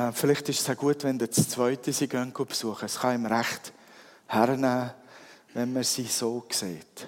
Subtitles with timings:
[0.00, 2.86] Äh, vielleicht ist es auch gut, wenn der zweite sie gehen besuchen.
[2.86, 3.70] Es kann ihm recht
[4.28, 4.92] hernehmen,
[5.52, 7.06] wenn man sie so sieht.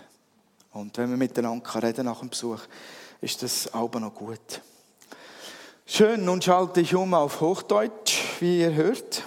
[0.72, 2.60] Und wenn wir miteinander reden nach dem Besuch,
[3.22, 4.60] ist das auch noch gut.
[5.86, 9.22] Schön, nun schalte ich um auf Hochdeutsch, wie ihr hört.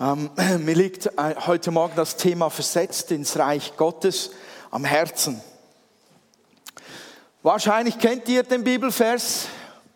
[0.00, 0.30] Ähm,
[0.64, 4.30] mir liegt äh, heute Morgen das Thema versetzt ins Reich Gottes
[4.70, 5.38] am Herzen.
[7.42, 9.48] Wahrscheinlich kennt ihr den Bibelvers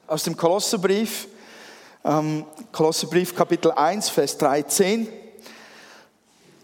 [0.07, 1.29] aus dem Kolosserbrief,
[2.07, 5.09] ähm, Kolosserbrief Kapitel 1, Vers 13.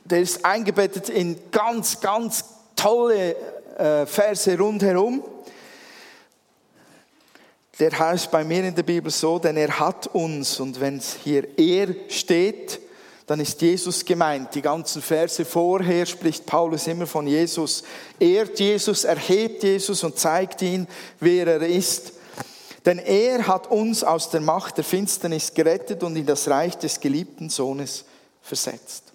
[0.04, 2.44] Der ist eingebettet in ganz, ganz
[2.76, 3.34] tolle
[3.76, 5.22] äh, Verse rundherum.
[7.78, 11.16] Der heißt bei mir in der Bibel so, denn er hat uns, und wenn es
[11.24, 12.80] hier er steht,
[13.26, 14.54] dann ist Jesus gemeint.
[14.54, 17.82] Die ganzen Verse vorher spricht Paulus immer von Jesus.
[18.20, 20.86] Ehrt Jesus, erhebt Jesus und zeigt ihn,
[21.18, 22.12] wer er ist.
[22.84, 27.00] Denn er hat uns aus der Macht der Finsternis gerettet und in das Reich des
[27.00, 28.04] geliebten Sohnes
[28.40, 29.12] versetzt.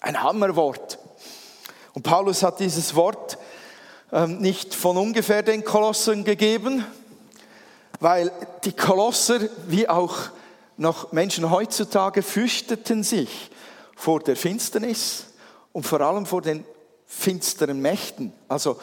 [0.00, 0.98] Ein Hammerwort.
[1.94, 3.36] Und Paulus hat dieses Wort
[4.12, 6.84] ähm, nicht von ungefähr den Kolossern gegeben,
[7.98, 8.30] weil
[8.64, 10.16] die Kolosser, wie auch
[10.76, 13.50] noch Menschen heutzutage fürchteten sich
[13.96, 15.24] vor der Finsternis
[15.72, 16.64] und vor allem vor den
[17.06, 18.32] finsteren Mächten.
[18.46, 18.78] Also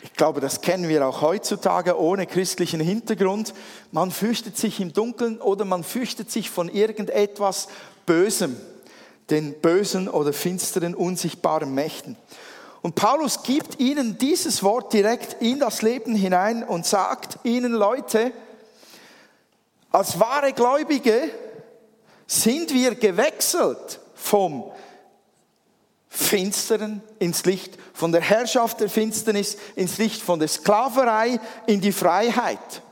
[0.00, 3.52] ich glaube, das kennen wir auch heutzutage ohne christlichen Hintergrund.
[3.90, 7.68] Man fürchtet sich im Dunkeln oder man fürchtet sich von irgendetwas
[8.06, 8.56] Bösem,
[9.30, 12.16] den bösen oder finsteren, unsichtbaren Mächten.
[12.80, 18.32] Und Paulus gibt ihnen dieses Wort direkt in das Leben hinein und sagt ihnen, Leute,
[19.90, 21.30] als wahre Gläubige
[22.26, 24.70] sind wir gewechselt vom
[26.08, 31.92] Finsteren ins Licht, von der Herrschaft der Finsternis ins Licht, von der Sklaverei in die
[31.92, 32.82] Freiheit.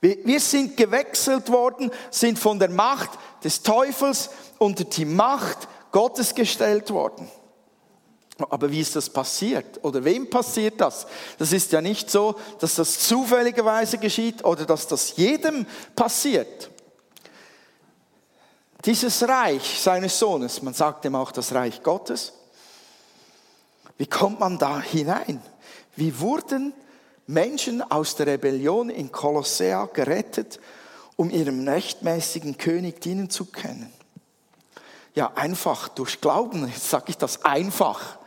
[0.00, 3.10] Wir sind gewechselt worden, sind von der Macht
[3.42, 7.28] des Teufels unter die Macht Gottes gestellt worden.
[8.38, 9.82] Aber wie ist das passiert?
[9.82, 11.06] Oder wem passiert das?
[11.38, 16.70] Das ist ja nicht so, dass das zufälligerweise geschieht oder dass das jedem passiert.
[18.86, 22.32] Dieses Reich seines Sohnes, man sagt ihm auch das Reich Gottes,
[23.98, 25.42] wie kommt man da hinein?
[25.96, 26.72] Wie wurden
[27.26, 30.60] Menschen aus der Rebellion in Kolossea gerettet,
[31.16, 33.92] um ihrem rechtmäßigen König dienen zu können?
[35.16, 38.18] Ja, einfach durch Glauben, jetzt sage ich das einfach.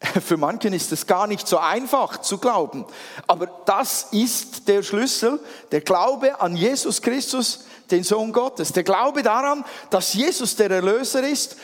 [0.24, 2.86] Für manchen ist es gar nicht so einfach zu glauben.
[3.26, 5.38] Aber das ist der Schlüssel,
[5.72, 8.72] der Glaube an Jesus Christus, den Sohn Gottes.
[8.72, 11.56] Der Glaube daran, dass Jesus der Erlöser ist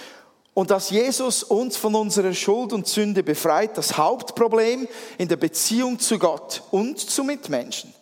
[0.53, 3.79] und dass Jesus uns von unserer Schuld und Sünde befreit.
[3.79, 4.87] Das Hauptproblem
[5.17, 7.95] in der Beziehung zu Gott und zu Mitmenschen.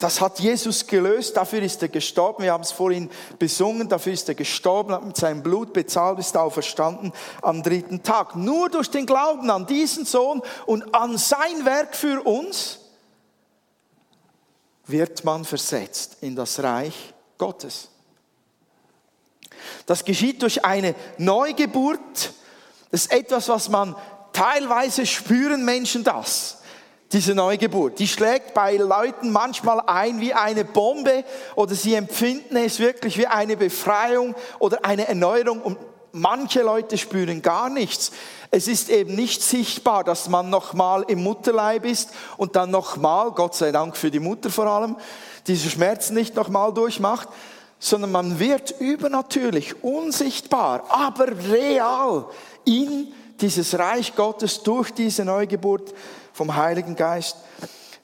[0.00, 2.42] Das hat Jesus gelöst, dafür ist er gestorben.
[2.42, 6.38] Wir haben es vorhin besungen, dafür ist er gestorben, hat mit seinem Blut bezahlt, ist
[6.38, 7.12] auferstanden
[7.42, 8.34] am dritten Tag.
[8.34, 12.78] Nur durch den Glauben an diesen Sohn und an sein Werk für uns
[14.86, 17.90] wird man versetzt in das Reich Gottes.
[19.84, 22.32] Das geschieht durch eine Neugeburt.
[22.90, 23.94] Das ist etwas, was man
[24.32, 26.59] teilweise spüren Menschen das
[27.12, 27.98] diese Neugeburt.
[27.98, 31.24] Die schlägt bei Leuten manchmal ein wie eine Bombe
[31.56, 35.78] oder sie empfinden es wirklich wie eine Befreiung oder eine Erneuerung und
[36.12, 38.12] manche Leute spüren gar nichts.
[38.52, 43.54] Es ist eben nicht sichtbar, dass man nochmal im Mutterleib ist und dann nochmal, Gott
[43.54, 44.96] sei Dank für die Mutter vor allem,
[45.46, 47.28] diese Schmerzen nicht nochmal durchmacht,
[47.78, 52.26] sondern man wird übernatürlich, unsichtbar, aber real
[52.64, 55.94] in dieses Reich Gottes durch diese Neugeburt
[56.40, 57.36] vom Heiligen Geist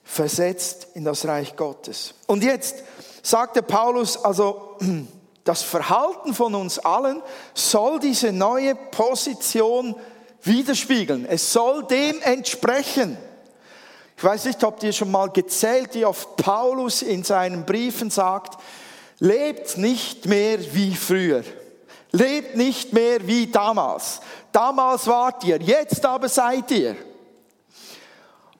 [0.04, 2.12] versetzt in das Reich Gottes.
[2.26, 2.84] Und jetzt
[3.22, 4.76] sagte Paulus, also
[5.44, 7.22] das Verhalten von uns allen
[7.54, 9.96] soll diese neue Position
[10.42, 11.24] widerspiegeln.
[11.24, 13.16] Es soll dem entsprechen.
[14.18, 18.62] Ich weiß nicht, habt ihr schon mal gezählt, wie oft Paulus in seinen Briefen sagt,
[19.18, 21.42] lebt nicht mehr wie früher.
[22.12, 24.20] Lebt nicht mehr wie damals.
[24.52, 26.96] Damals wart ihr, jetzt aber seid ihr.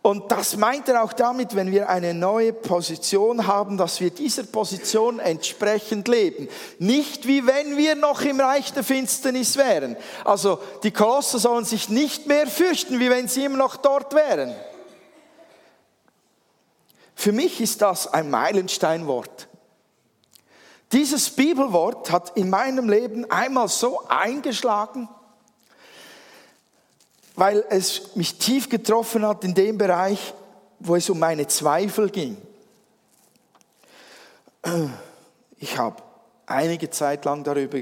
[0.06, 4.44] Und das meint er auch damit, wenn wir eine neue Position haben, dass wir dieser
[4.44, 6.46] Position entsprechend leben.
[6.78, 9.96] Nicht wie wenn wir noch im Reich der Finsternis wären.
[10.24, 14.54] Also die Kolosse sollen sich nicht mehr fürchten, wie wenn sie immer noch dort wären.
[17.16, 19.48] Für mich ist das ein Meilensteinwort.
[20.92, 25.08] Dieses Bibelwort hat in meinem Leben einmal so eingeschlagen,
[27.36, 30.34] weil es mich tief getroffen hat in dem Bereich,
[30.80, 32.36] wo es um meine Zweifel ging.
[35.58, 36.02] ich habe
[36.46, 37.78] einige Zeit lang darüber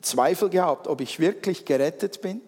[0.00, 2.40] Zweifel gehabt, ob ich wirklich gerettet bin,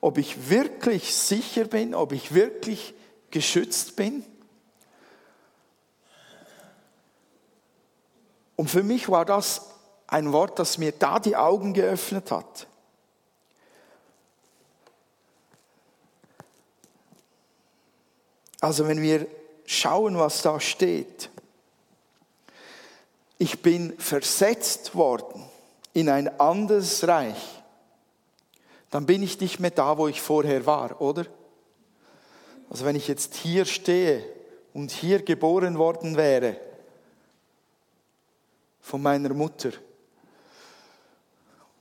[0.00, 2.94] ob ich wirklich sicher bin, ob ich wirklich
[3.30, 4.24] geschützt bin.
[8.56, 9.70] Und für mich war das
[10.08, 12.66] ein Wort, das mir da die Augen geöffnet hat.
[18.60, 19.26] Also wenn wir
[19.66, 21.30] schauen, was da steht,
[23.38, 25.44] ich bin versetzt worden
[25.92, 27.62] in ein anderes Reich,
[28.90, 31.26] dann bin ich nicht mehr da, wo ich vorher war, oder?
[32.70, 34.24] Also wenn ich jetzt hier stehe
[34.74, 36.56] und hier geboren worden wäre,
[38.80, 39.70] von meiner Mutter,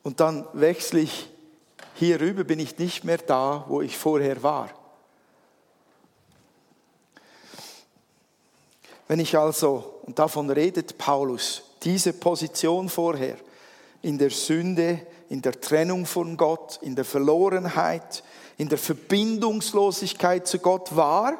[0.03, 1.29] und dann wechsle ich
[1.95, 4.69] hier rüber, bin ich nicht mehr da, wo ich vorher war.
[9.07, 13.37] Wenn ich also, und davon redet Paulus, diese Position vorher
[14.01, 18.23] in der Sünde, in der Trennung von Gott, in der Verlorenheit,
[18.57, 21.37] in der Verbindungslosigkeit zu Gott war,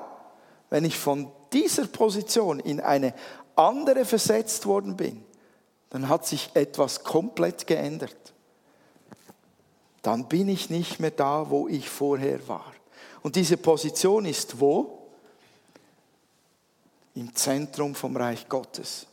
[0.70, 3.14] wenn ich von dieser Position in eine
[3.56, 5.24] andere versetzt worden bin,
[5.90, 8.34] dann hat sich etwas komplett geändert.
[10.02, 12.74] Dann bin ich nicht mehr da, wo ich vorher war.
[13.24, 14.97] Und diese Position ist wo?
[17.18, 19.08] Im Zentrum vom Reich Gottes.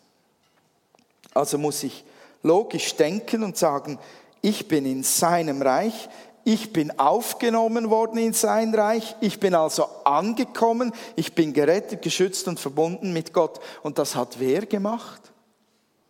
[1.33, 2.05] Also muss ich
[2.43, 3.99] logisch denken und sagen,
[4.43, 6.11] ich bin in seinem Reich,
[6.45, 12.47] ich bin aufgenommen worden in sein Reich, ich bin also angekommen, ich bin gerettet, geschützt
[12.47, 13.59] und verbunden mit Gott.
[13.83, 15.23] Und das hat wer gemacht?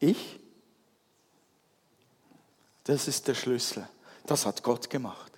[0.01, 0.41] Ich?
[2.83, 3.89] Das ist der Schlüssel.
[4.27, 5.31] Das hat Gott gemacht.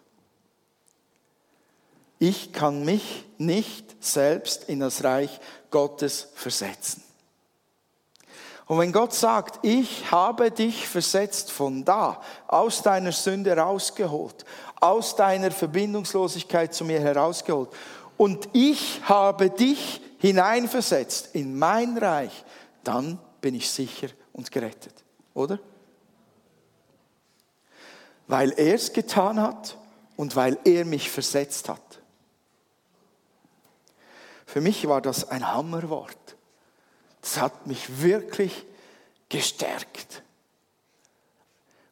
[2.19, 5.38] Ich kann mich nicht selbst in das Reich
[5.76, 7.02] Gottes versetzen.
[8.64, 12.19] Und wenn Gott sagt, ich habe dich versetzt von da,
[12.49, 14.46] aus deiner Sünde rausgeholt,
[14.81, 17.69] aus deiner Verbindungslosigkeit zu mir herausgeholt,
[18.17, 22.43] und ich habe dich hineinversetzt in mein Reich,
[22.82, 24.94] dann bin ich sicher und gerettet,
[25.34, 25.58] oder?
[28.28, 29.76] Weil er es getan hat
[30.17, 31.86] und weil er mich versetzt hat.
[34.47, 36.37] Für mich war das ein Hammerwort.
[37.21, 38.65] Das hat mich wirklich
[39.29, 40.23] gestärkt.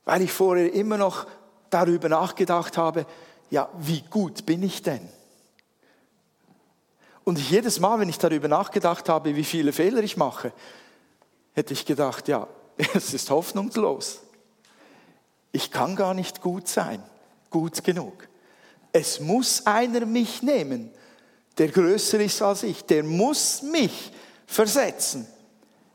[0.05, 1.27] Weil ich vorher immer noch
[1.71, 3.05] darüber nachgedacht habe,
[3.51, 5.09] ja, wie gut bin ich denn?
[7.25, 10.53] Und jedes Mal, wenn ich darüber nachgedacht habe, wie viele Fehler ich mache,
[11.55, 12.47] hätte ich gedacht, ja,
[12.95, 14.21] es ist hoffnungslos.
[15.51, 17.03] Ich kann gar nicht gut sein,
[17.51, 18.29] gut genug.
[18.93, 20.94] Es muss einer mich nehmen
[21.59, 24.13] der größer ist als ich, der muss mich
[24.47, 25.27] versetzen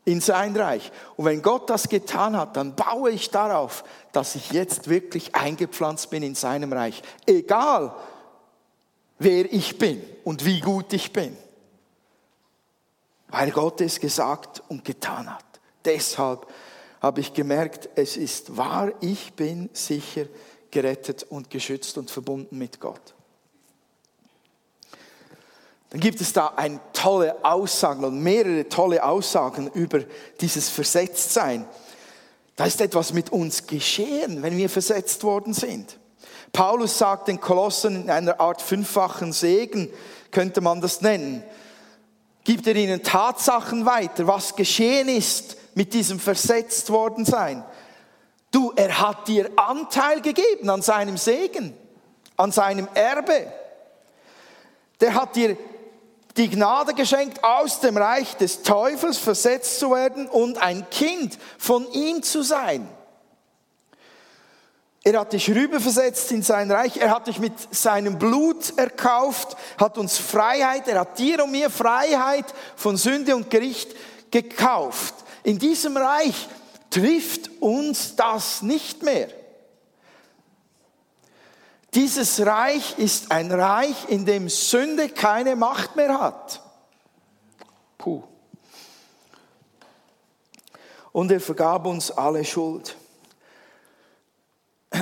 [0.05, 0.91] in sein Reich.
[1.17, 6.09] Und wenn Gott das getan hat, dann baue ich darauf, dass ich jetzt wirklich eingepflanzt
[6.09, 7.01] bin in seinem Reich.
[7.25, 7.93] Egal,
[9.19, 11.35] wer ich bin und wie gut ich bin.
[13.27, 15.45] Weil Gott es gesagt und getan hat.
[15.85, 16.47] Deshalb
[17.01, 20.25] habe ich gemerkt, es ist wahr, ich bin sicher
[20.71, 23.13] gerettet und geschützt und verbunden mit Gott
[25.89, 30.01] dann gibt es da ein tolle Aussagen und mehrere tolle Aussagen über
[30.39, 31.65] dieses Versetztsein.
[32.55, 35.97] Da ist etwas mit uns geschehen, wenn wir versetzt worden sind.
[36.51, 39.89] Paulus sagt den Kolossen in einer Art fünffachen Segen,
[40.31, 41.43] könnte man das nennen.
[42.43, 47.63] Gibt er ihnen Tatsachen weiter, was geschehen ist mit diesem versetzt worden sein.
[48.51, 51.73] Du, er hat dir Anteil gegeben an seinem Segen,
[52.35, 53.47] an seinem Erbe.
[54.99, 55.55] Der hat dir
[56.39, 61.85] die Gnade geschenkt, aus dem Reich des Teufels versetzt zu werden und ein Kind von
[61.91, 62.87] ihm zu sein.
[65.03, 69.97] Er hat dich rüberversetzt in sein Reich, er hat dich mit seinem Blut erkauft, hat
[69.97, 73.93] uns Freiheit, er hat dir und mir Freiheit von Sünde und Gericht
[74.31, 75.15] gekauft.
[75.43, 76.47] In diesem Reich
[76.89, 79.27] trifft uns das nicht mehr.
[81.93, 86.61] Dieses Reich ist ein Reich, in dem Sünde keine Macht mehr hat.
[87.97, 88.23] Puh.
[91.11, 92.95] Und er vergab uns alle Schuld.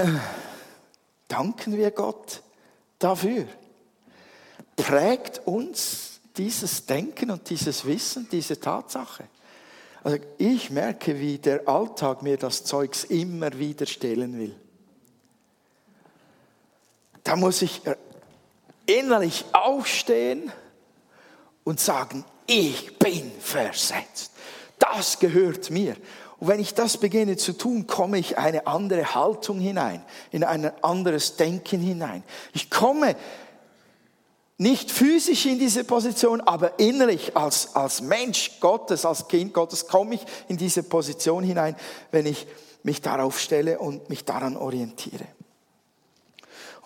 [1.27, 2.41] Danken wir Gott
[2.99, 3.45] dafür.
[4.75, 9.25] Prägt uns dieses Denken und dieses Wissen, diese Tatsache.
[10.03, 14.55] Also ich merke, wie der Alltag mir das Zeugs immer wieder stehlen will.
[17.27, 17.81] Da muss ich
[18.85, 20.49] innerlich aufstehen
[21.65, 24.31] und sagen, ich bin versetzt.
[24.79, 25.97] das gehört mir.
[26.39, 30.71] Und wenn ich das beginne zu tun, komme ich eine andere Haltung hinein, in ein
[30.81, 32.23] anderes Denken hinein.
[32.53, 33.17] Ich komme
[34.57, 40.15] nicht physisch in diese Position, aber innerlich als, als Mensch Gottes, als Kind Gottes komme
[40.15, 41.75] ich in diese Position hinein,
[42.11, 42.47] wenn ich
[42.83, 45.25] mich darauf stelle und mich daran orientiere.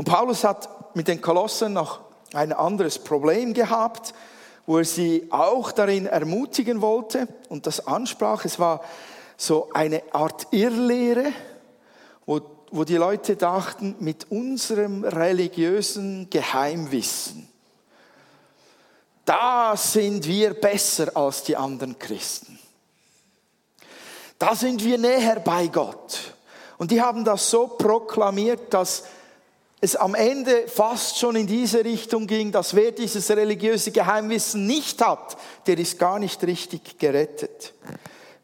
[0.01, 1.99] Und Paulus hat mit den Kolossen noch
[2.33, 4.15] ein anderes Problem gehabt,
[4.65, 8.43] wo er sie auch darin ermutigen wollte und das ansprach.
[8.43, 8.83] Es war
[9.37, 11.31] so eine Art Irrlehre,
[12.25, 12.41] wo,
[12.71, 17.47] wo die Leute dachten, mit unserem religiösen Geheimwissen,
[19.23, 22.57] da sind wir besser als die anderen Christen.
[24.39, 26.33] Da sind wir näher bei Gott.
[26.79, 29.03] Und die haben das so proklamiert, dass
[29.83, 35.01] es am Ende fast schon in diese Richtung ging, dass wer dieses religiöse Geheimwissen nicht
[35.01, 35.35] hat,
[35.65, 37.73] der ist gar nicht richtig gerettet.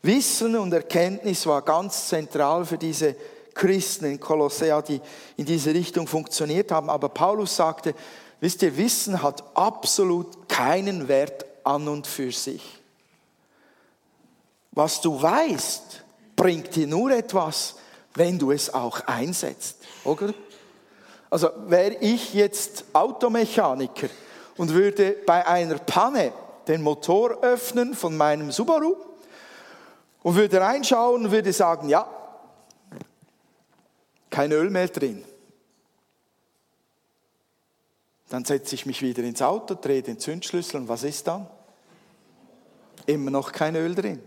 [0.02, 3.16] Wissen und Erkenntnis war ganz zentral für diese
[3.54, 5.00] Christen in Kolossea, die
[5.38, 6.90] in diese Richtung funktioniert haben.
[6.90, 7.94] Aber Paulus sagte,
[8.40, 12.64] wisst ihr, Wissen hat absolut keinen Wert an und für sich.
[14.72, 16.04] Was du weißt,
[16.36, 17.76] bringt dir nur etwas,
[18.16, 20.34] wenn du es auch einsetzt, oder?
[21.30, 24.08] Also wäre ich jetzt Automechaniker
[24.58, 26.32] und würde bei einer Panne
[26.68, 28.96] den Motor öffnen von meinem Subaru
[30.24, 32.08] und würde reinschauen und würde sagen, ja,
[34.30, 35.24] kein Öl mehr drin.
[38.30, 41.48] Dann setze ich mich wieder ins Auto, drehe den Zündschlüssel und was ist dann?
[43.06, 44.22] Immer noch kein Öl drin.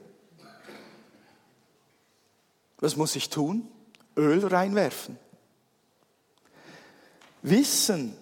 [2.78, 3.68] Was muss ich tun?
[4.16, 5.18] Öl reinwerfen.
[7.42, 8.16] Wissen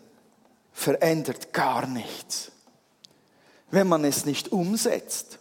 [0.73, 2.53] verändert gar nichts,
[3.71, 5.39] wenn man es nicht umsetzt,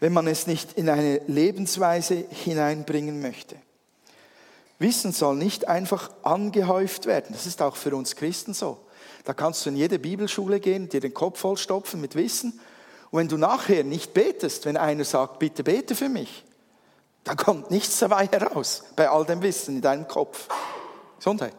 [0.00, 3.56] wenn man es nicht in eine Lebensweise hineinbringen möchte.
[4.78, 7.28] Wissen soll nicht einfach angehäuft werden.
[7.30, 8.78] Das ist auch für uns Christen so.
[9.24, 12.60] Da kannst du in jede Bibelschule gehen, dir den Kopf vollstopfen mit Wissen.
[13.10, 16.44] Und wenn du nachher nicht betest, wenn einer sagt, bitte bete für mich,
[17.24, 20.48] da kommt nichts dabei heraus bei all dem Wissen in deinem Kopf.
[21.16, 21.54] Gesundheit.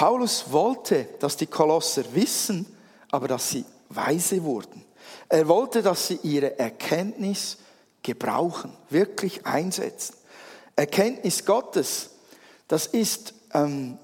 [0.00, 2.64] Paulus wollte, dass die Kolosser wissen,
[3.10, 4.82] aber dass sie weise wurden.
[5.28, 7.58] Er wollte, dass sie ihre Erkenntnis
[8.02, 10.16] gebrauchen, wirklich einsetzen.
[10.74, 12.12] Erkenntnis Gottes,
[12.66, 13.98] das ist ähm,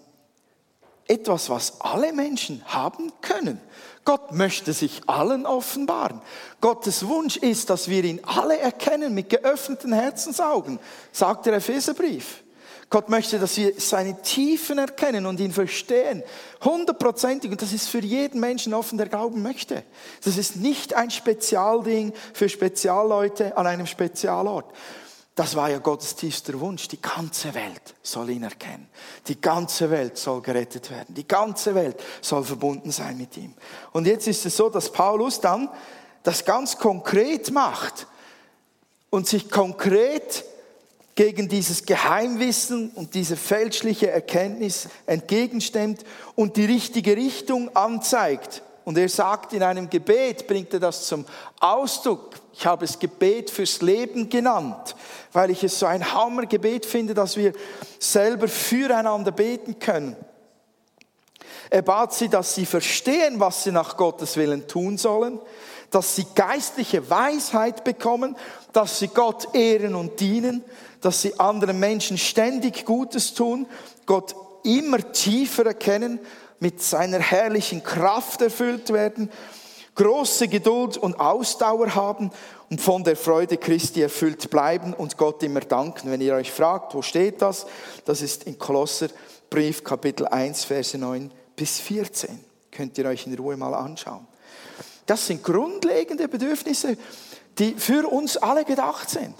[1.08, 3.58] etwas, was alle Menschen haben können.
[4.04, 6.20] Gott möchte sich allen offenbaren.
[6.60, 10.78] Gottes Wunsch ist, dass wir ihn alle erkennen mit geöffneten Herzensaugen,
[11.10, 12.42] sagt der Epheserbrief.
[12.88, 16.22] Gott möchte, dass wir seine Tiefen erkennen und ihn verstehen.
[16.64, 17.50] Hundertprozentig.
[17.50, 19.82] Und das ist für jeden Menschen offen, der glauben möchte.
[20.24, 24.72] Das ist nicht ein Spezialding für Spezialleute an einem Spezialort.
[25.34, 26.88] Das war ja Gottes tiefster Wunsch.
[26.88, 28.88] Die ganze Welt soll ihn erkennen.
[29.26, 31.14] Die ganze Welt soll gerettet werden.
[31.14, 33.52] Die ganze Welt soll verbunden sein mit ihm.
[33.92, 35.68] Und jetzt ist es so, dass Paulus dann
[36.22, 38.06] das ganz konkret macht
[39.10, 40.44] und sich konkret
[41.16, 46.04] gegen dieses Geheimwissen und diese fälschliche Erkenntnis entgegenstemmt
[46.34, 48.62] und die richtige Richtung anzeigt.
[48.84, 51.24] Und er sagt in einem Gebet, bringt er das zum
[51.58, 52.36] Ausdruck.
[52.52, 54.94] Ich habe es Gebet fürs Leben genannt,
[55.32, 57.52] weil ich es so ein Hammergebet finde, dass wir
[57.98, 60.16] selber füreinander beten können.
[61.70, 65.40] Er bat sie, dass sie verstehen, was sie nach Gottes Willen tun sollen,
[65.90, 68.36] dass sie geistliche Weisheit bekommen,
[68.72, 70.64] dass sie Gott ehren und dienen,
[71.00, 73.66] dass sie anderen Menschen ständig Gutes tun,
[74.06, 76.18] Gott immer tiefer erkennen,
[76.58, 79.30] mit seiner herrlichen Kraft erfüllt werden,
[79.94, 82.30] große Geduld und Ausdauer haben
[82.70, 86.10] und von der Freude Christi erfüllt bleiben und Gott immer danken.
[86.10, 87.66] Wenn ihr euch fragt, wo steht das?
[88.04, 89.08] Das ist in Kolosser
[89.50, 92.44] Brief Kapitel 1, Verse 9 bis 14.
[92.70, 94.26] Könnt ihr euch in Ruhe mal anschauen.
[95.06, 96.96] Das sind grundlegende Bedürfnisse,
[97.58, 99.34] die für uns alle gedacht sind.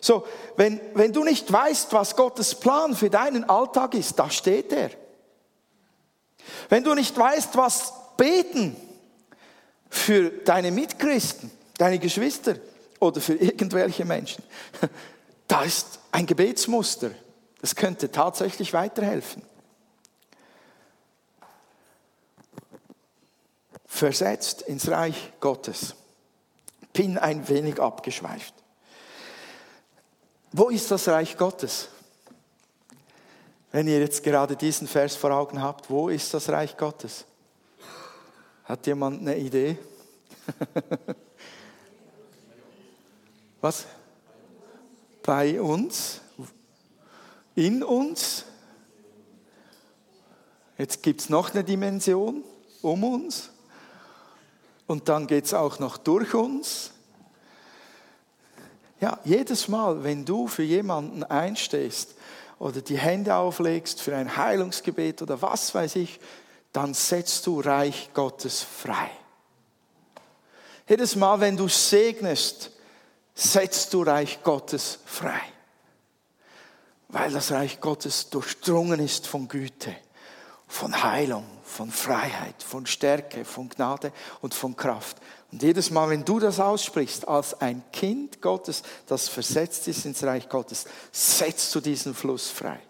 [0.00, 0.24] So,
[0.56, 4.90] wenn, wenn du nicht weißt, was Gottes Plan für deinen Alltag ist, da steht er.
[6.68, 8.76] Wenn du nicht weißt, was beten
[9.90, 12.56] für deine Mitchristen, deine Geschwister
[13.00, 14.44] oder für irgendwelche Menschen,
[15.48, 17.10] da ist ein Gebetsmuster.
[17.60, 19.42] Das könnte tatsächlich weiterhelfen.
[23.88, 25.96] Versetzt ins Reich Gottes.
[26.92, 28.54] Bin ein wenig abgeschweift.
[30.52, 31.88] Wo ist das Reich Gottes?
[33.72, 37.24] Wenn ihr jetzt gerade diesen Vers vor Augen habt, wo ist das Reich Gottes?
[38.64, 39.78] Hat jemand eine Idee?
[43.60, 43.86] Was?
[45.22, 46.20] Bei uns?
[47.54, 48.44] In uns?
[50.76, 52.44] Jetzt gibt es noch eine Dimension
[52.82, 53.50] um uns.
[54.88, 56.92] Und dann geht es auch noch durch uns.
[59.00, 62.14] Ja, jedes Mal, wenn du für jemanden einstehst
[62.58, 66.18] oder die Hände auflegst für ein Heilungsgebet oder was weiß ich,
[66.72, 69.10] dann setzt du Reich Gottes frei.
[70.88, 72.72] Jedes Mal, wenn du segnest,
[73.34, 75.40] setzt du Reich Gottes frei.
[77.08, 79.94] Weil das Reich Gottes durchdrungen ist von Güte,
[80.66, 85.18] von Heilung, von Freiheit, von Stärke, von Gnade und von Kraft.
[85.52, 90.24] Und jedes Mal, wenn du das aussprichst, als ein Kind Gottes, das versetzt ist ins
[90.24, 92.80] Reich Gottes, setzt du diesen Fluss frei.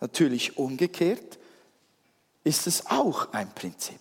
[0.00, 1.38] Natürlich umgekehrt
[2.44, 4.00] ist es auch ein Prinzip.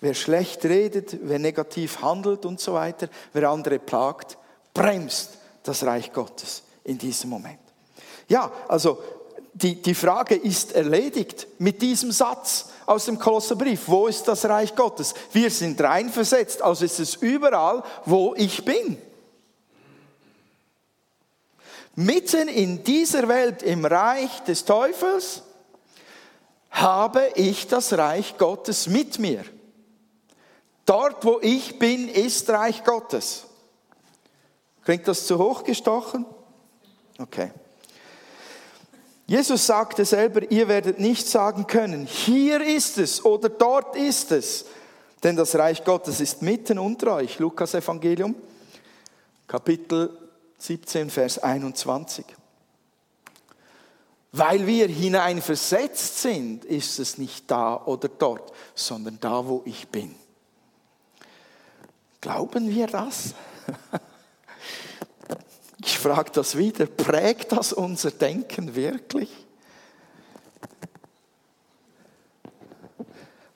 [0.00, 4.36] Wer schlecht redet, wer negativ handelt und so weiter, wer andere plagt,
[4.74, 7.58] bremst das Reich Gottes in diesem Moment.
[8.28, 9.02] Ja, also
[9.62, 13.84] die, die Frage ist erledigt mit diesem Satz aus dem Kolosserbrief.
[13.86, 15.14] Wo ist das Reich Gottes?
[15.32, 18.98] Wir sind reinversetzt, also ist es überall, wo ich bin.
[21.94, 25.42] Mitten in dieser Welt, im Reich des Teufels,
[26.70, 29.42] habe ich das Reich Gottes mit mir.
[30.84, 33.46] Dort, wo ich bin, ist Reich Gottes.
[34.84, 36.26] Klingt das zu hoch gestochen?
[37.18, 37.50] Okay.
[39.26, 44.66] Jesus sagte selber, ihr werdet nicht sagen können, hier ist es oder dort ist es,
[45.24, 47.40] denn das Reich Gottes ist mitten unter euch.
[47.40, 48.36] Lukas Evangelium,
[49.48, 50.16] Kapitel
[50.58, 52.24] 17, Vers 21.
[54.30, 60.14] Weil wir hineinversetzt sind, ist es nicht da oder dort, sondern da, wo ich bin.
[62.20, 63.34] Glauben wir das?
[65.86, 69.30] Ich frage das wieder, prägt das unser Denken wirklich?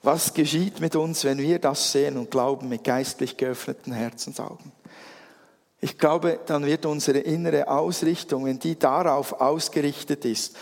[0.01, 4.71] Was geschieht mit uns, wenn wir das sehen und glauben mit geistlich geöffneten Herzensaugen?
[5.81, 10.55] Ich glaube, dann wird unsere innere Ausrichtung, wenn die darauf ausgerichtet ist,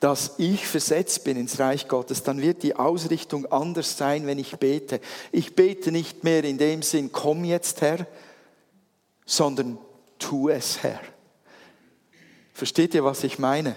[0.00, 4.56] dass ich versetzt bin ins Reich Gottes, dann wird die Ausrichtung anders sein, wenn ich
[4.56, 4.98] bete.
[5.30, 8.06] Ich bete nicht mehr in dem Sinn, komm jetzt Herr,
[9.26, 9.76] sondern
[10.22, 11.00] tu es Herr.
[12.54, 13.76] Versteht ihr, was ich meine?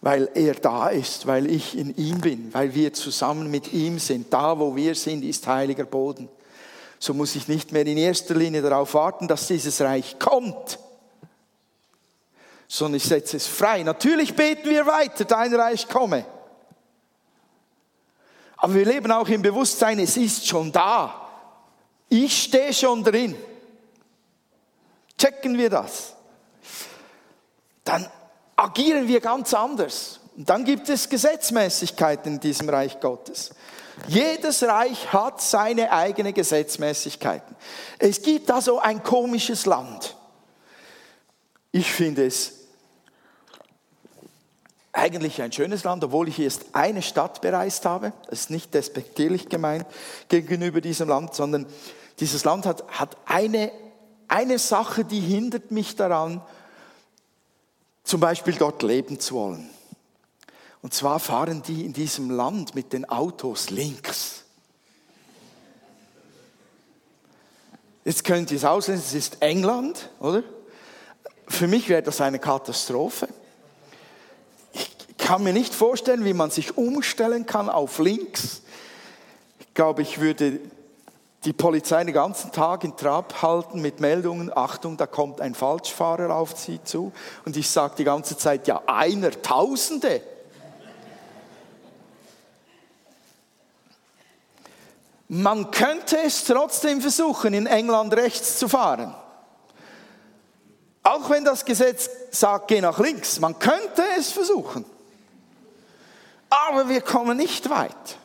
[0.00, 4.32] Weil er da ist, weil ich in ihm bin, weil wir zusammen mit ihm sind.
[4.32, 6.28] Da, wo wir sind, ist heiliger Boden.
[6.98, 10.78] So muss ich nicht mehr in erster Linie darauf warten, dass dieses Reich kommt,
[12.66, 13.82] sondern ich setze es frei.
[13.82, 16.24] Natürlich beten wir weiter, dein Reich komme.
[18.56, 21.28] Aber wir leben auch im Bewusstsein, es ist schon da.
[22.08, 23.36] Ich stehe schon drin.
[25.22, 26.16] Checken wir das.
[27.84, 28.10] Dann
[28.56, 30.18] agieren wir ganz anders.
[30.36, 33.50] Und dann gibt es Gesetzmäßigkeiten in diesem Reich Gottes.
[34.08, 37.54] Jedes Reich hat seine eigene Gesetzmäßigkeiten.
[38.00, 40.16] Es gibt also ein komisches Land.
[41.70, 42.54] Ich finde es
[44.90, 48.12] eigentlich ein schönes Land, obwohl ich erst eine Stadt bereist habe.
[48.28, 49.86] Das ist nicht despektierlich gemeint
[50.28, 51.66] gegenüber diesem Land, sondern
[52.18, 53.70] dieses Land hat, hat eine,
[54.32, 56.42] eine Sache, die hindert mich daran,
[58.04, 59.70] zum Beispiel dort leben zu wollen.
[60.82, 64.42] Und zwar fahren die in diesem Land mit den Autos links.
[68.04, 70.42] Jetzt könnt ihr es auslesen, es ist England, oder?
[71.46, 73.28] Für mich wäre das eine Katastrophe
[75.22, 78.62] kann mir nicht vorstellen, wie man sich umstellen kann auf links.
[79.60, 80.60] Ich glaube, ich würde
[81.44, 86.34] die Polizei den ganzen Tag in Trab halten mit Meldungen, Achtung, da kommt ein Falschfahrer
[86.34, 87.12] auf Sie zu.
[87.44, 90.22] Und ich sage die ganze Zeit, ja, einer, Tausende.
[95.28, 99.14] Man könnte es trotzdem versuchen, in England rechts zu fahren.
[101.02, 104.84] Auch wenn das Gesetz sagt, geh nach links, man könnte es versuchen
[106.52, 108.18] aber wir kommen nicht weit.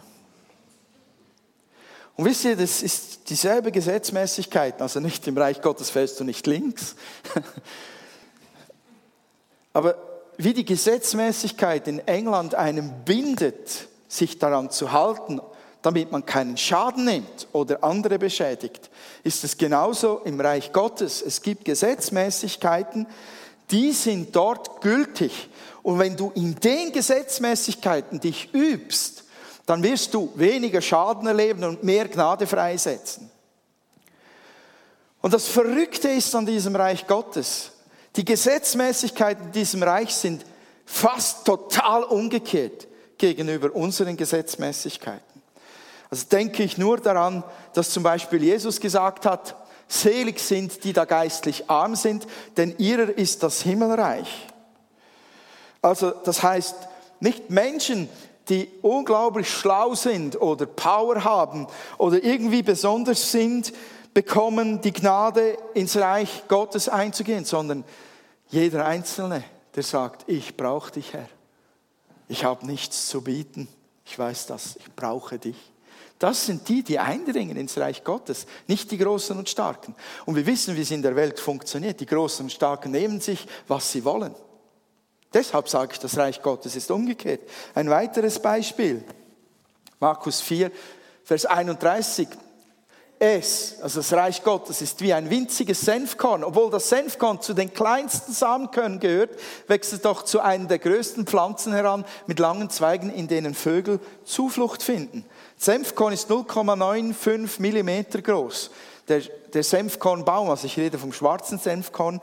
[2.18, 6.48] Und wisst ihr, das ist dieselbe Gesetzmäßigkeit, also nicht im Reich Gottes fällst du nicht
[6.48, 6.96] links.
[9.74, 9.96] aber
[10.38, 15.40] wie die Gesetzmäßigkeit in England einem bindet, sich daran zu halten,
[15.84, 18.90] damit man keinen Schaden nimmt oder andere beschädigt,
[19.24, 21.22] ist es genauso im Reich Gottes.
[21.22, 23.06] Es gibt Gesetzmäßigkeiten,
[23.70, 25.50] die sind dort gültig.
[25.84, 29.26] Und wenn du in den Gesetzmäßigkeiten dich übst,
[29.68, 33.30] dann wirst du weniger Schaden erleben und mehr Gnade freisetzen.
[35.22, 37.72] Und das Verrückte ist an diesem Reich Gottes,
[38.16, 40.46] die Gesetzmäßigkeiten in diesem Reich sind
[40.86, 45.42] fast total umgekehrt gegenüber unseren Gesetzmäßigkeiten.
[46.10, 49.56] Also denke ich nur daran, dass zum Beispiel Jesus gesagt hat,
[49.90, 52.26] selig sind, die da geistlich arm sind,
[52.56, 54.48] denn ihrer ist das Himmelreich.
[55.82, 56.76] Also das heißt,
[57.20, 58.08] nicht Menschen,
[58.50, 63.74] die unglaublich schlau sind oder Power haben oder irgendwie besonders sind,
[64.14, 67.84] bekommen die Gnade, ins Reich Gottes einzugehen, sondern
[68.50, 69.44] jeder Einzelne,
[69.76, 71.28] der sagt, ich brauche dich, Herr.
[72.28, 73.68] Ich habe nichts zu bieten.
[74.06, 75.58] Ich weiß das, ich brauche dich.
[76.20, 79.94] Das sind die, die eindringen ins Reich Gottes, nicht die Großen und Starken.
[80.26, 82.00] Und wir wissen, wie es in der Welt funktioniert.
[82.00, 84.34] Die Großen und Starken nehmen sich, was sie wollen.
[85.34, 87.42] Deshalb sage ich, das Reich Gottes ist umgekehrt.
[87.76, 89.04] Ein weiteres Beispiel.
[90.00, 90.72] Markus 4,
[91.24, 92.28] Vers 31.
[93.20, 96.44] Es, also das Reich Gottes, ist wie ein winziges Senfkorn.
[96.44, 99.32] Obwohl das Senfkorn zu den kleinsten Samenkörnern gehört,
[99.68, 104.00] wächst es doch zu einem der größten Pflanzen heran mit langen Zweigen, in denen Vögel
[104.24, 105.26] Zuflucht finden.
[105.58, 108.70] Senfkorn ist 0,95 Millimeter groß.
[109.08, 109.22] Der,
[109.54, 112.22] der Senfkornbaum, also ich rede vom schwarzen Senfkorn,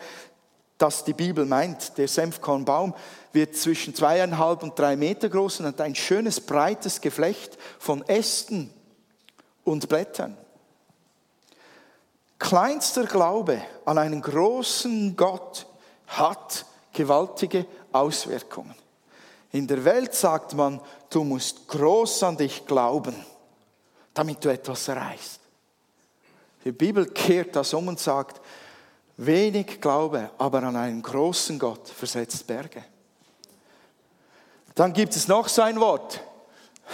[0.78, 1.96] das die Bibel meint.
[1.98, 2.94] Der Senfkornbaum
[3.32, 8.70] wird zwischen zweieinhalb und drei Meter groß und hat ein schönes breites Geflecht von Ästen
[9.64, 10.36] und Blättern.
[12.38, 15.66] Kleinster Glaube an einen großen Gott
[16.06, 18.74] hat gewaltige Auswirkungen.
[19.52, 23.14] In der Welt sagt man, du musst groß an dich glauben,
[24.12, 25.40] damit du etwas erreichst.
[26.64, 28.40] Die Bibel kehrt das um und sagt,
[29.16, 32.84] wenig Glaube, aber an einen großen Gott versetzt Berge.
[34.74, 36.20] Dann gibt es noch so ein Wort.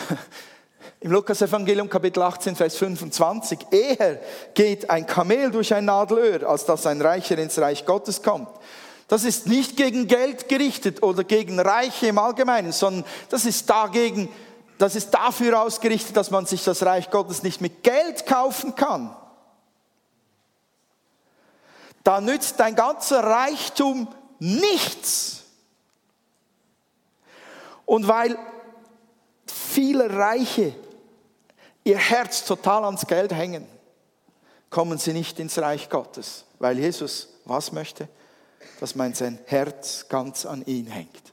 [1.01, 3.59] Im Lukas-Evangelium Kapitel 18, Vers 25.
[3.71, 4.21] Eher
[4.53, 8.51] geht ein Kamel durch ein Nadelöhr, als dass ein Reicher ins Reich Gottes kommt.
[9.09, 14.29] Das ist nicht gegen Geld gerichtet oder gegen Reiche im Allgemeinen, sondern das ist dagegen,
[14.77, 19.17] das ist dafür ausgerichtet, dass man sich das Reich Gottes nicht mit Geld kaufen kann.
[22.11, 24.09] Da nützt dein ganzer Reichtum
[24.41, 25.45] nichts.
[27.87, 28.37] Und weil
[29.47, 30.75] viele Reiche
[31.85, 33.65] ihr Herz total ans Geld hängen,
[34.71, 38.09] kommen sie nicht ins Reich Gottes, weil Jesus was möchte?
[38.81, 41.33] dass mein sein Herz ganz an ihn hängt.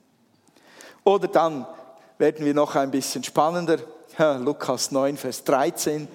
[1.04, 1.66] Oder dann
[2.20, 3.80] werden wir noch ein bisschen spannender.
[4.38, 6.08] Lukas 9, Vers 13.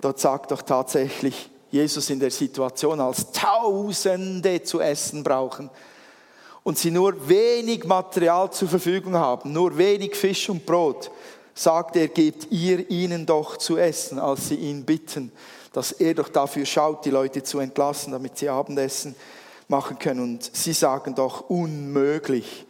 [0.00, 5.70] Dort sagt doch tatsächlich Jesus in der Situation, als Tausende zu essen brauchen
[6.62, 11.10] und sie nur wenig Material zur Verfügung haben, nur wenig Fisch und Brot,
[11.54, 15.32] sagt er, gebt ihr ihnen doch zu essen, als sie ihn bitten,
[15.72, 19.14] dass er doch dafür schaut, die Leute zu entlassen, damit sie Abendessen
[19.68, 20.20] machen können.
[20.20, 22.66] Und sie sagen doch unmöglich.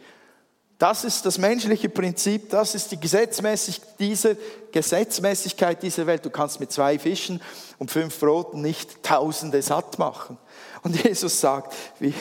[0.81, 4.35] Das ist das menschliche Prinzip, das ist die Gesetzmäßig, diese
[4.71, 6.25] Gesetzmäßigkeit dieser Welt.
[6.25, 7.39] Du kannst mit zwei Fischen
[7.77, 10.39] und fünf Broten nicht Tausende satt machen.
[10.81, 12.15] Und Jesus sagt, wie,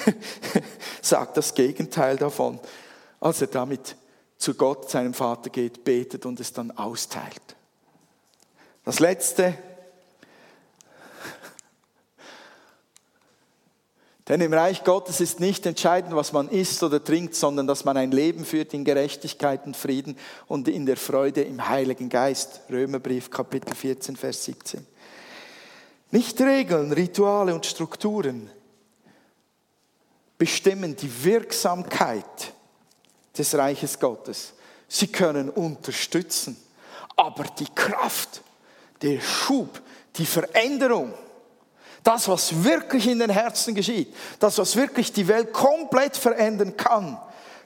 [1.00, 2.60] sagt das Gegenteil davon,
[3.18, 3.96] als er damit
[4.36, 7.56] zu Gott, seinem Vater geht, betet und es dann austeilt.
[8.84, 9.54] Das letzte,
[14.30, 17.96] Denn im Reich Gottes ist nicht entscheidend, was man isst oder trinkt, sondern dass man
[17.96, 20.16] ein Leben führt in Gerechtigkeit und Frieden
[20.46, 22.60] und in der Freude im Heiligen Geist.
[22.70, 24.86] Römerbrief Kapitel 14, Vers 17.
[26.12, 28.48] Nicht Regeln, Rituale und Strukturen
[30.38, 32.52] bestimmen die Wirksamkeit
[33.36, 34.52] des Reiches Gottes.
[34.86, 36.56] Sie können unterstützen,
[37.16, 38.42] aber die Kraft,
[39.02, 39.82] der Schub,
[40.14, 41.14] die Veränderung,
[42.02, 47.18] das, was wirklich in den Herzen geschieht, das, was wirklich die Welt komplett verändern kann,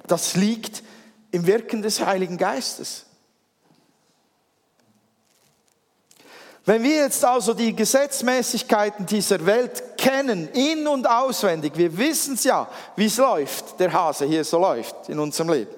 [0.07, 0.83] das liegt
[1.31, 3.07] im Wirken des Heiligen Geistes.
[6.67, 12.45] Wenn wir jetzt also die Gesetzmäßigkeiten dieser Welt kennen, in und auswendig, wir wissen es
[12.45, 12.67] ja,
[12.97, 15.75] wie es läuft, der Hase hier so läuft in unserem Leben.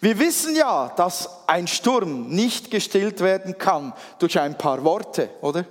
[0.00, 5.64] Wir wissen ja, dass ein Sturm nicht gestillt werden kann durch ein paar Worte, oder?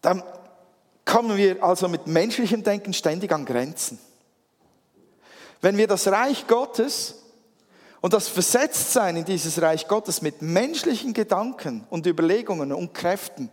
[0.00, 0.22] Dann
[1.04, 3.98] kommen wir also mit menschlichem Denken ständig an Grenzen.
[5.60, 7.16] Wenn wir das Reich Gottes
[8.00, 13.50] und das Versetztsein in dieses Reich Gottes mit menschlichen Gedanken und Überlegungen und Kräften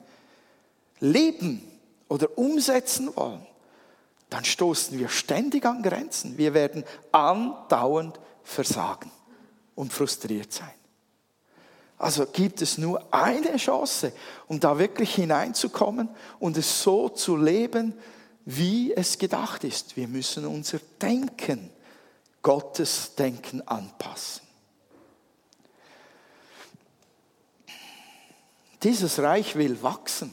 [0.99, 1.62] leben
[2.07, 3.45] oder umsetzen wollen,
[4.29, 6.38] dann stoßen wir ständig an Grenzen.
[6.38, 9.12] Wir werden andauernd versagen
[9.75, 10.76] und frustriert sein.
[11.97, 14.12] Also gibt es nur eine Chance,
[14.47, 17.93] um da wirklich hineinzukommen und es so zu leben,
[18.45, 19.97] wie es gedacht ist.
[19.97, 21.71] Wir müssen unser Denken,
[22.43, 24.47] Gottes Denken anpassen.
[28.83, 30.31] Dieses Reich will wachsen.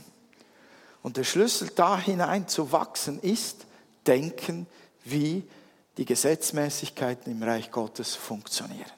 [1.03, 3.66] Und der Schlüssel da hinein zu wachsen ist,
[4.07, 4.66] denken,
[5.03, 5.42] wie
[5.96, 8.90] die Gesetzmäßigkeiten im Reich Gottes funktionieren.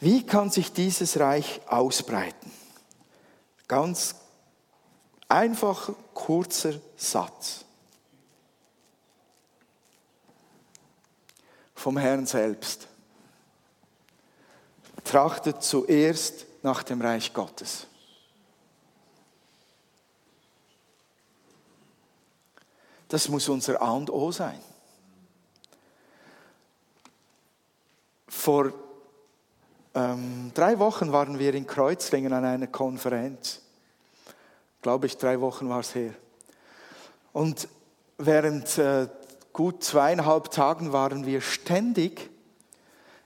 [0.00, 2.50] Wie kann sich dieses Reich ausbreiten?
[3.68, 4.14] Ganz
[5.28, 7.64] einfacher, kurzer Satz.
[11.74, 12.88] Vom Herrn selbst.
[15.04, 17.86] Trachtet zuerst nach dem Reich Gottes.
[23.08, 24.58] Das muss unser A und O sein.
[28.28, 28.72] Vor
[29.94, 33.60] ähm, drei Wochen waren wir in Kreuzlingen an einer Konferenz.
[34.82, 36.12] Glaube ich, drei Wochen war es her.
[37.32, 37.68] Und
[38.18, 39.08] während äh,
[39.52, 42.30] gut zweieinhalb Tagen waren wir ständig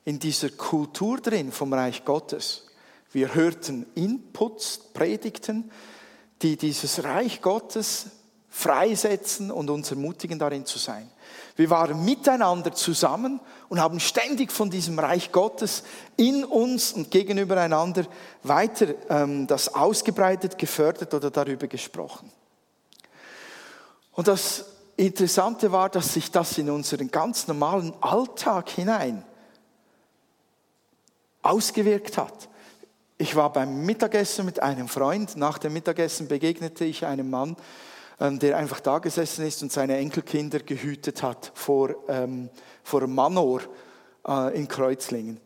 [0.04, 2.66] in dieser Kultur drin vom Reich Gottes.
[3.12, 5.70] Wir hörten Inputs, Predigten,
[6.42, 8.06] die dieses Reich Gottes
[8.48, 11.10] freisetzen und uns ermutigen, darin zu sein.
[11.56, 15.82] Wir waren miteinander zusammen und haben ständig von diesem Reich Gottes
[16.16, 18.06] in uns und gegenüber einander
[18.42, 22.30] weiter ähm, das ausgebreitet, gefördert oder darüber gesprochen.
[24.12, 24.64] Und das
[24.96, 29.24] Interessante war, dass sich das in unseren ganz normalen Alltag hinein
[31.42, 32.48] ausgewirkt hat.
[33.16, 35.36] Ich war beim Mittagessen mit einem Freund.
[35.36, 37.56] Nach dem Mittagessen begegnete ich einem Mann,
[38.20, 42.50] der einfach da gesessen ist und seine Enkelkinder gehütet hat vor, ähm,
[42.82, 43.60] vor Manor
[44.26, 45.40] äh, in Kreuzlingen.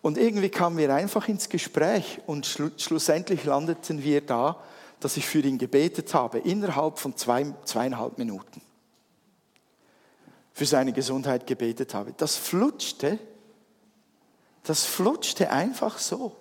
[0.00, 4.62] Und irgendwie kamen wir einfach ins Gespräch und schlu schlussendlich landeten wir da,
[5.00, 8.60] dass ich für ihn gebetet habe, innerhalb von zwei, zweieinhalb Minuten.
[10.52, 12.14] Für seine Gesundheit gebetet habe.
[12.16, 13.18] Das flutschte,
[14.62, 16.36] das flutschte einfach so.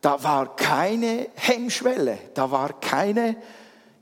[0.00, 3.36] Da war keine Hemmschwelle, da war keine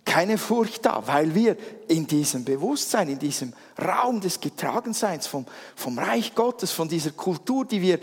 [0.09, 5.44] keine Furcht da, weil wir in diesem Bewusstsein, in diesem Raum des Getragenseins vom,
[5.77, 8.01] vom Reich Gottes, von dieser Kultur, die wir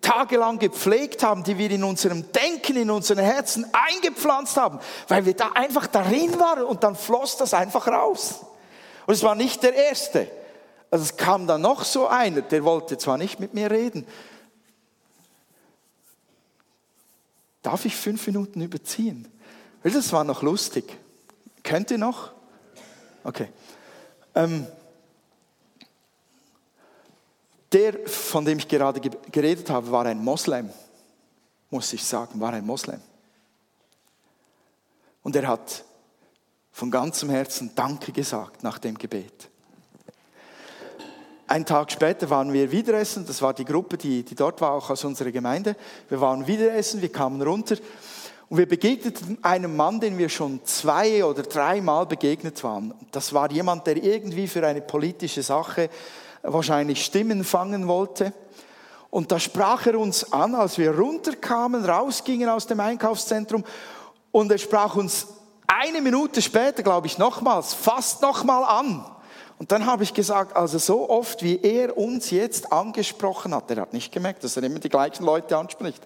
[0.00, 5.34] tagelang gepflegt haben, die wir in unserem Denken, in unseren Herzen eingepflanzt haben, weil wir
[5.34, 8.40] da einfach darin waren und dann floss das einfach raus.
[9.06, 10.28] Und es war nicht der Erste.
[10.90, 14.06] Also es kam dann noch so einer, der wollte zwar nicht mit mir reden.
[17.60, 19.28] Darf ich fünf Minuten überziehen?
[19.82, 20.98] Das war noch lustig.
[21.62, 22.32] Kennt ihr noch?
[23.24, 23.48] Okay.
[24.34, 24.66] Ähm,
[27.72, 30.70] der, von dem ich gerade geredet habe, war ein Moslem,
[31.70, 33.00] muss ich sagen, war ein Moslem.
[35.22, 35.84] Und er hat
[36.72, 39.48] von ganzem Herzen Danke gesagt nach dem Gebet.
[41.46, 44.72] Ein Tag später waren wir wieder essen, das war die Gruppe, die, die dort war,
[44.72, 45.76] auch aus unserer Gemeinde.
[46.08, 47.76] Wir waren wieder essen, wir kamen runter
[48.52, 52.92] und wir begegneten einem Mann, den wir schon zwei oder dreimal begegnet waren.
[53.10, 55.88] Das war jemand, der irgendwie für eine politische Sache
[56.42, 58.34] wahrscheinlich Stimmen fangen wollte.
[59.08, 63.64] Und da sprach er uns an, als wir runterkamen, rausgingen aus dem Einkaufszentrum.
[64.32, 65.28] Und er sprach uns
[65.66, 69.02] eine Minute später, glaube ich, nochmals, fast nochmal an.
[69.58, 73.80] Und dann habe ich gesagt, also so oft, wie er uns jetzt angesprochen hat, er
[73.80, 76.02] hat nicht gemerkt, dass er immer die gleichen Leute anspricht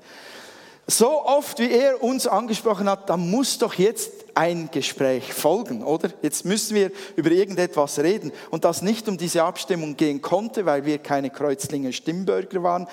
[0.86, 6.10] so oft wie er uns angesprochen hat, da muss doch jetzt ein Gespräch folgen, oder?
[6.22, 8.30] Jetzt müssen wir über irgendetwas reden.
[8.50, 12.86] Und das nicht um diese Abstimmung gehen konnte, weil wir keine Kreuzlinger Stimmbürger waren,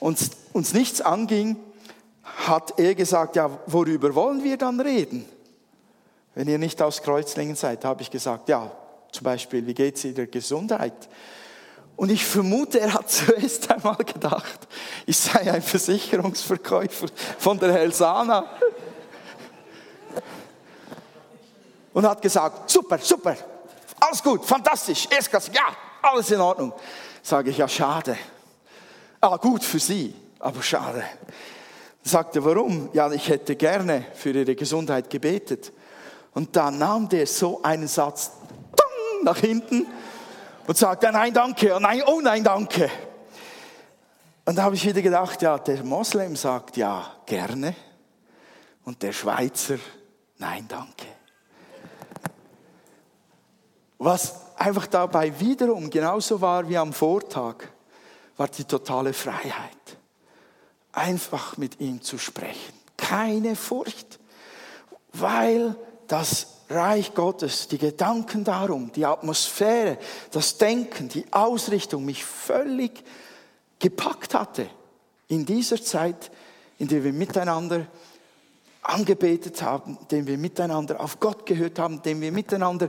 [0.00, 1.56] uns, uns nichts anging,
[2.24, 5.24] hat er gesagt, ja, worüber wollen wir dann reden?
[6.34, 8.70] Wenn ihr nicht aus Kreuzlingen seid, habe ich gesagt, ja,
[9.12, 11.08] zum Beispiel, wie geht es Ihrer Gesundheit?
[11.98, 14.68] Und ich vermute, er hat zuerst einmal gedacht,
[15.04, 17.08] ich sei ein Versicherungsverkäufer
[17.38, 18.48] von der Helsana.
[21.92, 23.34] Und hat gesagt, super, super,
[23.98, 26.72] alles gut, fantastisch, erstklassig, ja, alles in Ordnung.
[27.20, 28.16] Sage ich, ja, schade.
[29.20, 31.02] Ah, gut für Sie, aber schade.
[32.04, 32.90] Sagte, warum?
[32.92, 35.72] Ja, ich hätte gerne für Ihre Gesundheit gebetet.
[36.32, 38.30] Und dann nahm der so einen Satz
[39.24, 39.84] nach hinten
[40.68, 42.88] und sagt, ja, nein, danke, oh nein, oh nein, danke.
[44.44, 47.74] Und da habe ich wieder gedacht, ja, der Moslem sagt ja, gerne.
[48.84, 49.78] Und der Schweizer,
[50.36, 51.06] nein, danke.
[53.98, 57.56] Was einfach dabei wiederum genauso war wie am Vortag,
[58.36, 59.72] war die totale Freiheit.
[60.92, 62.74] einfach mit ihm zu sprechen.
[62.96, 64.18] Keine Furcht,
[65.12, 65.76] weil
[66.08, 69.98] das Reich Gottes, die Gedanken darum, die Atmosphäre,
[70.30, 73.02] das Denken, die Ausrichtung mich völlig
[73.78, 74.68] gepackt hatte
[75.28, 76.30] in dieser Zeit,
[76.78, 77.86] in der wir miteinander
[78.82, 82.88] angebetet haben, in der wir miteinander auf Gott gehört haben, in der wir miteinander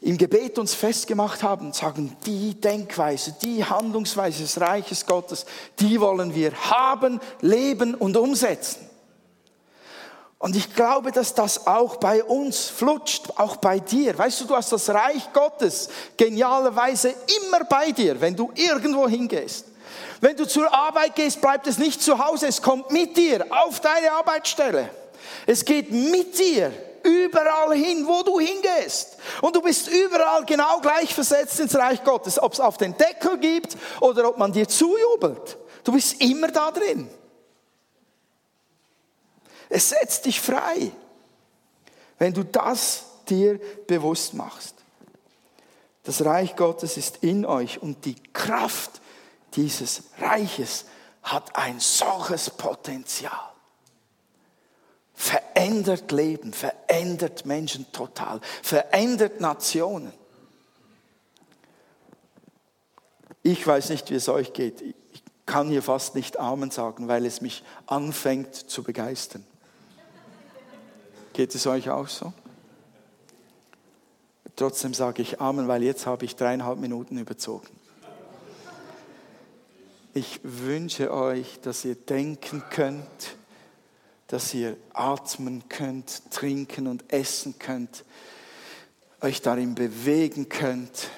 [0.00, 5.46] im Gebet uns festgemacht haben und sagen, die Denkweise, die Handlungsweise des Reiches Gottes,
[5.78, 8.91] die wollen wir haben, leben und umsetzen.
[10.42, 14.18] Und ich glaube, dass das auch bei uns flutscht, auch bei dir.
[14.18, 19.66] Weißt du, du hast das Reich Gottes genialerweise immer bei dir, wenn du irgendwo hingehst.
[20.20, 23.78] Wenn du zur Arbeit gehst, bleibt es nicht zu Hause, es kommt mit dir auf
[23.78, 24.90] deine Arbeitsstelle.
[25.46, 26.72] Es geht mit dir
[27.04, 29.18] überall hin, wo du hingehst.
[29.42, 33.38] Und du bist überall genau gleich versetzt ins Reich Gottes, ob es auf den Deckel
[33.38, 35.56] gibt oder ob man dir zujubelt.
[35.84, 37.08] Du bist immer da drin.
[39.74, 40.92] Es setzt dich frei,
[42.18, 44.74] wenn du das dir bewusst machst.
[46.02, 49.00] Das Reich Gottes ist in euch und die Kraft
[49.54, 50.84] dieses Reiches
[51.22, 53.52] hat ein solches Potenzial
[55.14, 60.12] verändert Leben, verändert Menschen total, verändert Nationen.
[63.42, 64.82] Ich weiß nicht, wie es euch geht.
[64.82, 64.94] Ich
[65.46, 69.46] kann hier fast nicht Amen sagen, weil es mich anfängt zu begeistern.
[71.32, 72.32] Geht es euch auch so?
[74.54, 77.68] Trotzdem sage ich Amen, weil jetzt habe ich dreieinhalb Minuten überzogen.
[80.12, 83.36] Ich wünsche euch, dass ihr denken könnt,
[84.26, 88.04] dass ihr atmen könnt, trinken und essen könnt,
[89.22, 91.08] euch darin bewegen könnt,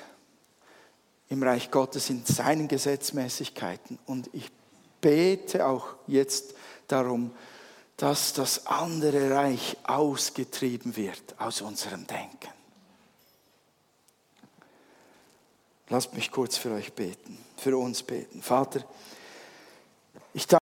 [1.29, 3.99] im Reich Gottes in seinen Gesetzmäßigkeiten.
[4.07, 4.53] Und ich
[5.01, 6.55] bete auch jetzt
[6.87, 7.33] darum,
[8.05, 12.51] dass das andere Reich ausgetrieben wird aus unserem Denken.
[15.89, 18.43] Lasst mich kurz für euch beten, für uns beten.
[18.43, 18.85] Vater,
[20.35, 20.53] ich danke